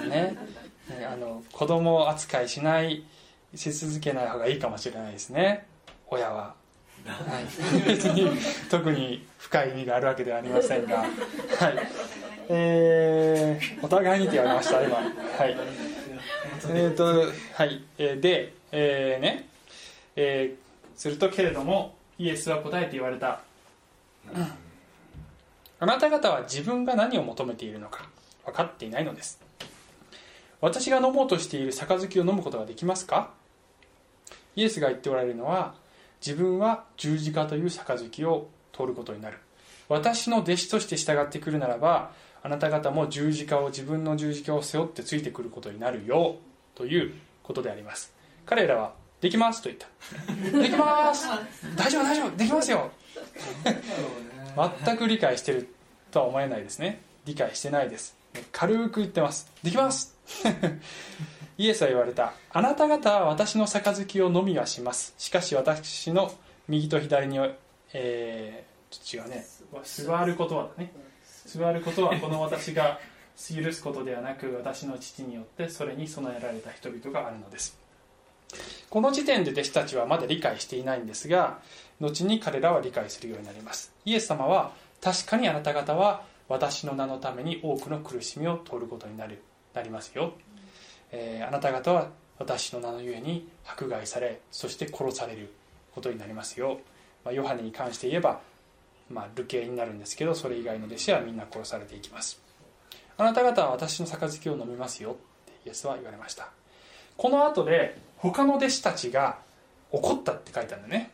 [0.04, 0.08] ん？
[0.08, 0.36] ね。
[1.10, 3.04] あの子供扱いしない
[3.54, 5.66] し続けない方がいいかもしれないですね。
[6.06, 6.54] 親は、
[7.04, 8.30] はい、別に
[8.70, 11.08] 特に深い意味があるわけではありませんが、はい。
[12.48, 14.96] え、お互いにって言われました今。
[14.96, 15.56] はい。
[16.70, 17.04] えっ、ー、と
[17.54, 17.82] はい。
[17.98, 19.48] で、えー、ね。
[20.14, 23.40] えー、するとけれどもイエスは答えて言われた、
[24.34, 24.52] うん。
[25.80, 28.06] あなた方は自分が何を求めているのか
[28.44, 29.40] 分かっていないのです。
[30.60, 33.30] 私が飲もうとしている杯を飲むことができますか？
[34.54, 35.74] イエスが言っておられるのは
[36.24, 39.38] 自分は十字架という杯を通ることになる。
[39.88, 46.36] 私の弟子として従ってくるならばあなた方も十字架を自分の十字架を背負ってついてくることになるよ
[46.74, 48.12] ということであります。
[48.44, 49.86] 彼らはできますと言った。
[50.58, 51.28] できます。
[51.76, 52.36] 大丈夫大丈夫。
[52.36, 52.90] できますよ。
[54.84, 55.72] 全く理解してる
[56.10, 57.00] とは思えないですね。
[57.24, 58.16] 理解してないです。
[58.50, 59.50] 軽く言ってます。
[59.62, 60.16] できます。
[61.58, 62.34] イエスは言われた。
[62.50, 65.14] あなた方は私の杯を飲みはします。
[65.18, 66.32] しかし私の
[66.66, 67.38] 右と左に
[67.94, 69.46] えー、ちょっと違うね。
[69.84, 70.92] 座ることはだね
[71.46, 72.98] 座ることはこの私が
[73.54, 77.78] 許すことではなく私の父によってそれに備えられた人々があるのです。
[78.90, 81.60] この時点で弟子たちはまだ理解していないんですが
[82.00, 83.92] 後に彼らは理解するようになります。
[84.04, 89.42] イエス様は確かにあなた方は私の名のために多くの苦しみを通ることになる
[89.74, 90.34] なりますよ、
[91.10, 95.52] えー、あなた方は私の名のゆえに迫害されそして殺される
[95.94, 96.80] ことになりますよ、
[97.24, 98.40] まあ、ヨハネに関して言えば
[99.12, 102.40] まあ、流刑になるんですけどそれ以外の弟子はみんな殺されていきます。
[103.16, 105.14] あなた方は私の杯を飲みますよっ
[105.46, 106.48] てイエスは言われました。
[107.16, 109.38] この後で他の弟子たちが
[109.90, 111.10] 怒ったって書いてあるんだね。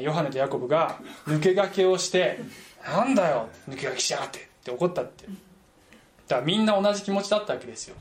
[0.00, 2.40] ヨハネとヤコブが抜け駆けをして
[2.84, 5.26] 「なんだよ抜け駆けしやがって」って怒ったって。
[6.28, 7.96] だからみんな同じ気持ちだったわけですよ。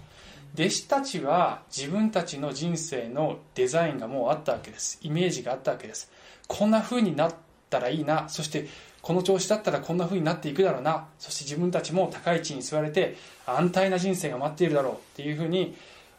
[0.56, 5.00] 弟子たちは自分たちの人生のデザインがもうあったわけです。
[5.02, 6.12] イメージがあったわけです。
[6.48, 7.34] こんな風になっ
[7.70, 8.30] たらいいな。
[8.30, 8.68] そして
[9.02, 11.08] この調子だったらこんな風になっていくだろうな。
[11.20, 14.94] そして自分たちも高い位置に座れて安泰な人生が待っているだろう。
[14.94, 15.76] っていう風に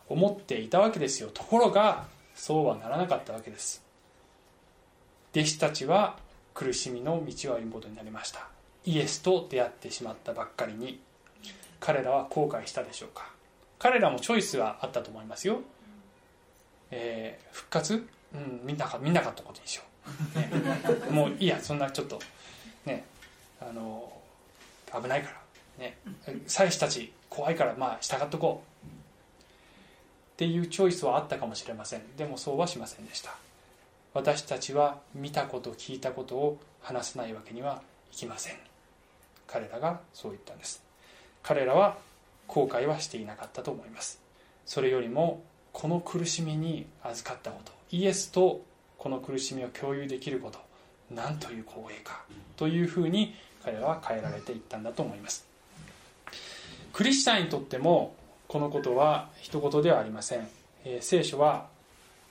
[0.09, 1.31] 思っていたわけですよ。
[1.33, 3.83] ところがそうはならなかったわけです。
[5.33, 6.17] 弟子たちは
[6.55, 8.49] 苦しみの道を歩むことになりました。
[8.85, 11.01] イエスと出会ってしまったばっかりに
[11.79, 13.31] 彼らは後悔したでしょうか。
[13.79, 15.63] 彼らもチョイスはあったと思いますよ、
[16.91, 19.89] えー、復活、うん、見なか見なかったことにしよう、
[20.35, 22.18] ね、もういいやそんなちょっと。
[22.87, 23.05] ね。
[23.61, 24.12] あの
[24.92, 25.31] 危ないか
[25.79, 25.85] ら。
[25.85, 25.99] ね。
[26.46, 28.87] 祭司たち怖いからまあ従っとこう。
[28.87, 32.16] っていうチョイスはあったかもしれません。
[32.16, 33.35] でもそうはしませんでした。
[34.14, 38.57] 私たちは見たこと聞いたことを話さないわけにはいきません。
[39.46, 40.83] 彼らがそう言ったんです。
[41.42, 41.99] 彼らは
[42.46, 44.20] 後悔はしていなかったと思います。
[44.64, 45.42] それよりも
[45.73, 47.73] この苦しみに預かったこと。
[47.90, 48.62] イエスと
[49.01, 50.59] この苦しみを共有できること
[51.13, 52.23] なんという光栄か
[52.57, 53.35] というふうに
[53.65, 55.47] 彼らは変えられていったんだと思います。
[56.93, 58.15] クリスチャンにとっても
[58.47, 60.47] このことは一言ではありません、
[60.85, 61.69] えー、聖書は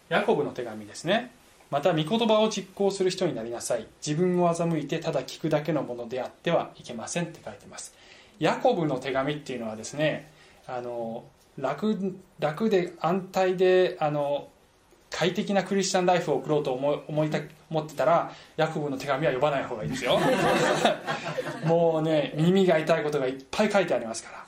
[0.09, 1.31] ヤコブの手紙ですね。
[1.71, 3.87] また御言葉を実行する人になりなさい。
[4.05, 7.95] 自分を欺いてただ聞くだけのものであってはいけませんって書いてます。
[8.37, 10.31] ヤコブの手紙っていうのはですね
[10.67, 11.25] あの
[11.57, 14.49] 楽楽で安泰であの
[15.09, 20.19] 快適なクリスチャンライフを送ろうと思思いた思ってたらヤコブの手紙は読まない方がいいですよ。
[21.65, 24.45] もうね耳が痛いことがいっぱい書いてありますから。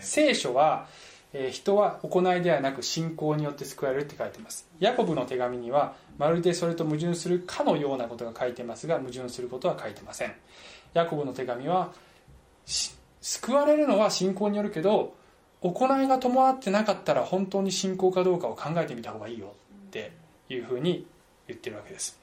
[0.00, 0.86] 聖書は、
[1.32, 4.68] えー、人は行いではなく信仰によって救われるって書いてます。
[4.78, 10.34] ヤコブの手紙にはまるでそれと矛盾するかのようなことが書いてますが矛盾することは書いてません。
[10.94, 11.92] ヤコブの手紙は
[13.20, 15.14] 救われるのは信仰によるけど
[15.60, 19.54] 行いが伴ってなかったら本当に信仰かどうかを考えてみた方がいいよ
[20.00, 21.06] っていうふうに
[21.48, 22.18] 言ってるわけです、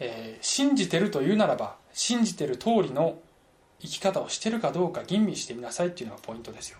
[0.00, 3.18] えー、信じてるというならば信じてる通りの
[3.80, 6.78] 生き方をしてるかどうか吟味してみなさいっていうのがポイントですよ。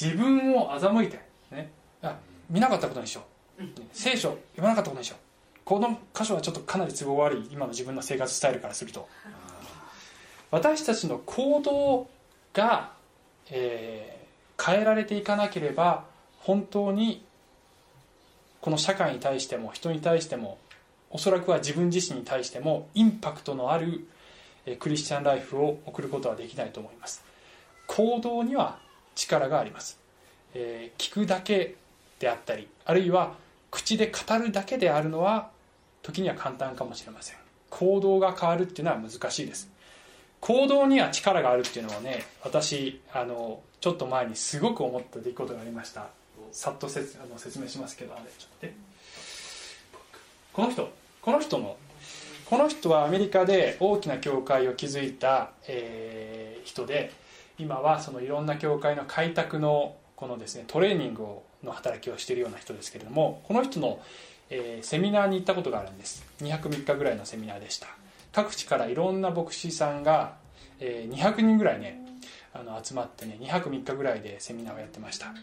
[0.00, 1.70] 自分を欺いて、ね、
[2.02, 2.16] あ
[2.48, 3.22] 見なかったことにしよ
[3.58, 3.64] う。
[3.92, 5.58] 聖書読まなかったことにしよう。
[5.64, 9.08] この箇所はちょっとかなり都合悪い今の自分の生活スタイルからすると。
[10.50, 12.08] 私たちの行動
[12.54, 12.92] が、
[13.50, 16.04] えー、変えられていかなければ
[16.38, 17.24] 本当に
[18.60, 20.58] この社会に対しても人に対しても
[21.10, 24.06] おそらくは自分自身に対してもインパクトのある
[24.78, 27.24] クリスチャンライフを送ることはできないと思います。
[27.86, 28.78] 行動には
[29.16, 29.98] 力があります、
[30.54, 31.74] えー、聞くだけ
[32.20, 33.34] であったりあるいは
[33.70, 35.50] 口で語るだけであるのは
[36.02, 37.36] 時には簡単かもしれません。
[37.70, 39.70] 行動が変わるっていうのは難しいです。
[40.40, 46.08] 行動には力があるっていうのはね私あのちょっと前にすごく思った出来事がありました。
[46.52, 48.76] さっと説あの説明しますけどあれちょっと
[50.52, 50.90] この人
[51.22, 51.76] この人の
[52.46, 57.12] この人はアメリカで大きな教会を築いた、えー、人で
[57.58, 64.00] 今はそのいろんな教会の開拓のこのですねトレーニングをの働きをしているような人ですけれどもこの人の、
[64.48, 66.24] えー、セミナーに行ったことがあるんです。
[66.40, 67.88] 2泊3日ぐらいのセミナーでした。
[68.32, 70.36] 各地からいろんな牧師さんが、
[70.78, 72.00] えー、200人ぐらいね
[72.54, 75.34] あの集まってね2泊3日ぐらいでセミナーをやってました。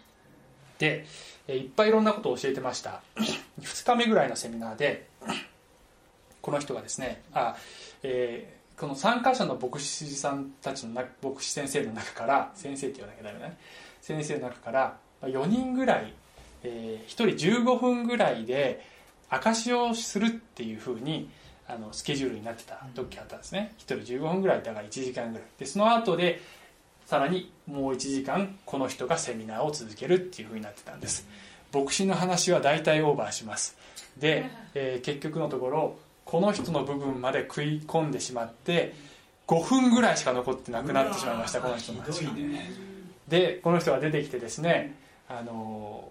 [0.77, 1.05] で、
[1.47, 3.01] え、いっぱいいろんなことを教えてました。
[3.61, 5.07] 2日目ぐらいのセミナーで
[6.41, 7.55] この人がですねあ、
[8.03, 13.57] えー、この参加者の牧師さんたちの牧師先生の中から先生って言わなきゃダメだね。
[14.01, 16.13] 先生の中から4人ぐらい、
[16.63, 18.85] えー、1人15分ぐらいで
[19.29, 21.29] 証しをするっていうふうに
[21.67, 23.73] あのスケジュールになってた時があったんですね。
[23.79, 25.47] 1人15分ぐらいだから1時間ぐらい。
[25.59, 26.41] でその後で
[27.07, 31.25] さらにもう1時間この人がセミナーを続けるっていうふうになってたんです。
[31.73, 33.77] 牧師の話は大体オーバーします。
[34.17, 38.93] で、えー、結局のところこの人の部分まで食い込んでしまって
[39.47, 42.31] 5分ぐらいしか残ってなくなってしまいましたこの人の話が、
[43.29, 44.95] でこの人が出てきてですね
[45.29, 46.09] あの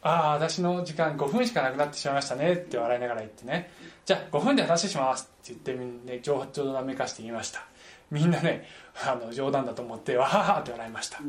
[0.00, 3.70] ああ私の時間5分しかなくなってしまいましたねって笑いながら言ってね。
[4.06, 7.66] じゃあ5分で話しますって言ってみんな冗談めかして言いました
[8.10, 8.66] みんなね
[9.06, 11.20] あの冗談だと思ってわははって笑いました、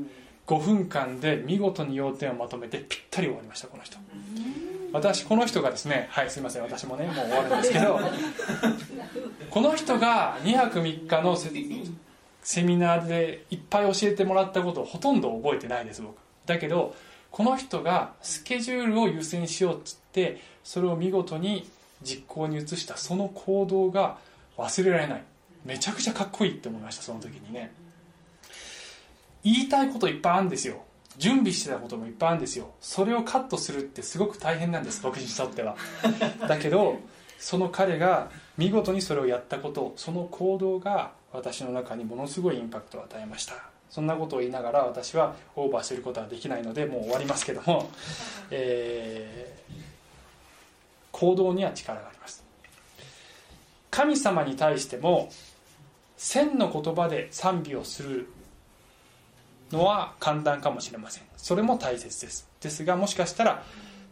[0.48, 3.98] 5分間で見事に要点をまとめてぴったり終わりましたこの人。
[4.94, 7.98] 私この人がですねはいすいません私もねもう終わるんですけど
[9.50, 11.38] この人が2泊3日の
[12.44, 16.18] セミナーでいっぱい教えてもらったことをほとんど覚えてないです僕。
[16.46, 16.94] だけど
[17.32, 21.70] この人がスケジュールを優先しようっつってそれを見事に
[22.04, 24.18] 実行に移したその行動が
[24.58, 25.24] 忘れられない
[25.66, 27.72] めちゃくちゃかっこいいって思いましたその時にね。
[29.44, 30.84] 言いたいこといっぱいあるんですよ。
[31.18, 32.72] 準備してたこともいっぱいあるんですよ。
[32.80, 35.76] それをカットするってすごく大変なんです僕にとっては。
[36.48, 37.00] だけど
[37.40, 43.56] その彼が見事にそれをやったことその行動が私の中にものすごいインパクトを与えました。
[43.90, 47.90] そんなことを言いながら私はオーバーすることはできないのでもう終わりますけども、
[48.52, 49.74] えー、
[51.12, 52.44] 行動には力があります。
[53.90, 55.30] 神様に対しても
[56.24, 58.28] 千の言葉で賛美をする
[59.72, 61.24] のは簡単かもしれません。
[61.36, 62.48] それも大切です。
[62.62, 63.64] ですがもしかしたら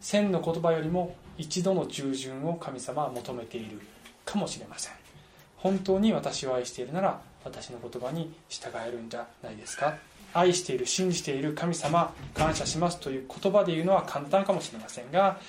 [0.01, 3.79] 千の言葉よりも一度の従順を神様は求めている
[4.25, 4.93] かもしれません。
[5.57, 9.97] 本当に私を愛しているなら私の言葉に従えるんじゃないですか。
[10.33, 15.39] 愛している信じている神様感謝しますという言葉で言うのは簡単かもしれませんが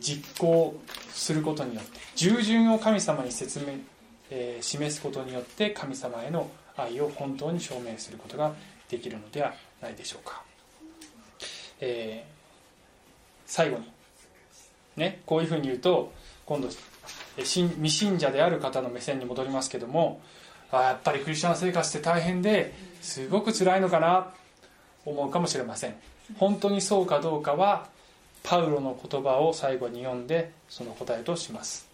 [0.00, 0.80] 実行
[1.10, 3.74] することによって従順を神様に説明、
[4.30, 8.52] え、示すことによって神様への愛を本当に証明することが
[8.88, 10.42] できるのではないでしょうか、
[11.80, 12.32] えー、
[13.46, 13.84] 最後に
[14.96, 16.12] ねこういうふうに言うと
[16.46, 16.68] 今度
[17.36, 20.20] 未信者である方の目線に戻りますけども
[20.70, 24.32] あやっぱりクリスチャン生活って大変ですごく辛いのかな
[25.04, 25.94] と思うかもしれません。
[26.38, 27.86] 本当にそうかどうかは
[28.42, 31.86] パウロの言葉を最後に読んでその答えとします。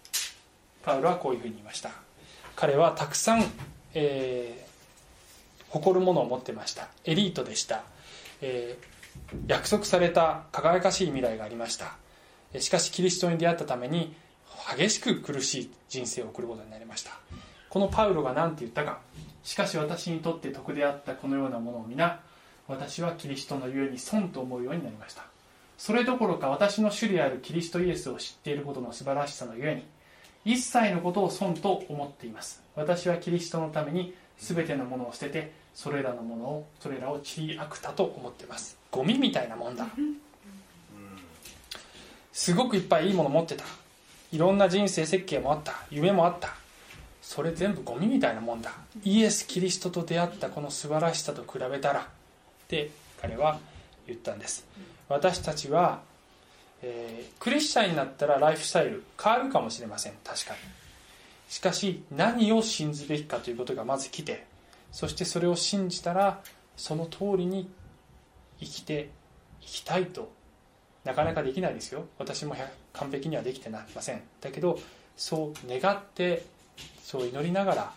[0.83, 1.91] パウロはこういうふうに言いました。
[2.61, 3.43] 彼はたくさん、
[3.95, 6.89] えー、誇るものを持ってました。
[7.05, 7.81] エリートでした、
[8.39, 11.97] えー、約束された輝かしい未来がありました。
[12.59, 14.15] しかしキリストに出会ったために
[14.77, 17.13] 激しく苦しい人生を送ることになりました。
[17.67, 18.99] このパウロが何て言ったか。
[19.43, 22.19] しかし私にとって得であったこのようなものを皆
[22.67, 25.23] 私はキリストのゆえに損と思うようになりました。
[25.79, 29.83] それどころか私の主であるキリストイエスを知っていることの素晴らしさのゆえに
[30.45, 32.61] 一切のことを損と思っています。
[32.75, 38.77] 私はキリストのために全てのものを捨ててそれらのものをそれらをちりあくたと思っています。
[38.89, 39.87] ゴミみたいなもんだ。
[42.33, 43.65] すごくいっぱいいいもの持ってた。
[44.31, 45.73] いろんな人生設計もあった。
[45.89, 46.55] 夢もあった。
[47.21, 48.71] それ全部ゴミみたいなもんだ。
[49.03, 51.99] イエス・キリストと出会ったこの素晴らしさと比べたら。
[51.99, 52.03] っ
[52.67, 52.89] て
[53.21, 53.59] 彼は
[54.07, 54.65] 言ったんです。
[55.09, 56.01] 私たちは、
[56.83, 60.13] えー、クリスチャンになったらライフスタイル変わるかもしれません。
[60.23, 60.59] 確かに。
[61.49, 64.45] しかし何を信ずべきかということがまず来て
[64.91, 66.41] そしてそれを信じたら
[66.77, 67.69] その通りに
[68.59, 69.09] 生きて
[69.61, 70.31] いきたいと
[71.03, 72.05] なかなかできないですよ。
[72.17, 72.55] 私も
[72.93, 74.21] 完璧にはできてなりません。
[74.39, 74.79] だけど
[75.17, 76.45] そう願って
[77.03, 77.93] そう祈りながら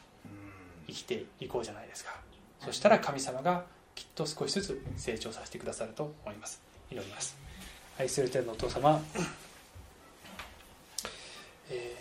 [0.88, 2.12] 生きていこうじゃないですか。
[2.60, 3.64] そしたら神様が
[3.94, 6.60] きっと少しずつ成長させてくださると思います。
[6.90, 7.43] 祈ります。
[7.98, 9.00] 愛する天のお父様、
[11.70, 11.96] え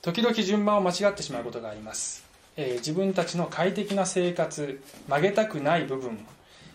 [0.00, 2.24] ー、時々順番を間違ってしまうことがあります、
[2.56, 6.18] えー、自分たちの快適な生活曲げたくない部分、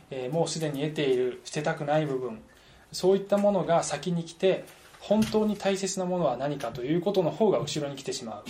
[0.10, 2.40] えー、もうすでに得ている捨てたくない部分
[2.92, 4.66] そういったものが先に来て
[5.00, 8.44] 本当に大切なものは何かということの方が後ろに来てしまう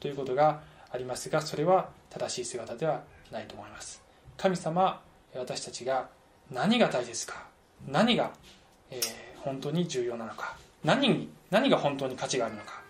[0.00, 0.60] ということが
[0.90, 3.02] ありますがそれは正しい姿では
[3.32, 4.02] ないと思います。
[4.36, 5.00] 神様
[5.34, 6.08] 私たちが
[6.50, 7.46] 何が大切か
[7.88, 8.32] 何が、
[8.94, 12.82] えー、本当に重要なのか何に何が本当に価値があるのか、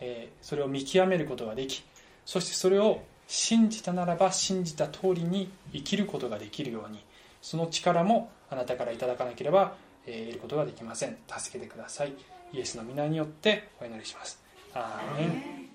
[0.00, 1.82] えー、それを見極めることができ
[2.24, 7.02] そしてそれを信じたならば信じた通りに生きることができるように
[7.42, 9.74] その力もあなたからいただかなければ、
[10.06, 11.16] えー、得ることができません。
[11.26, 12.12] 助けてください。
[12.52, 14.42] イエスの皆によってお祈りします。
[14.74, 15.69] アーメン。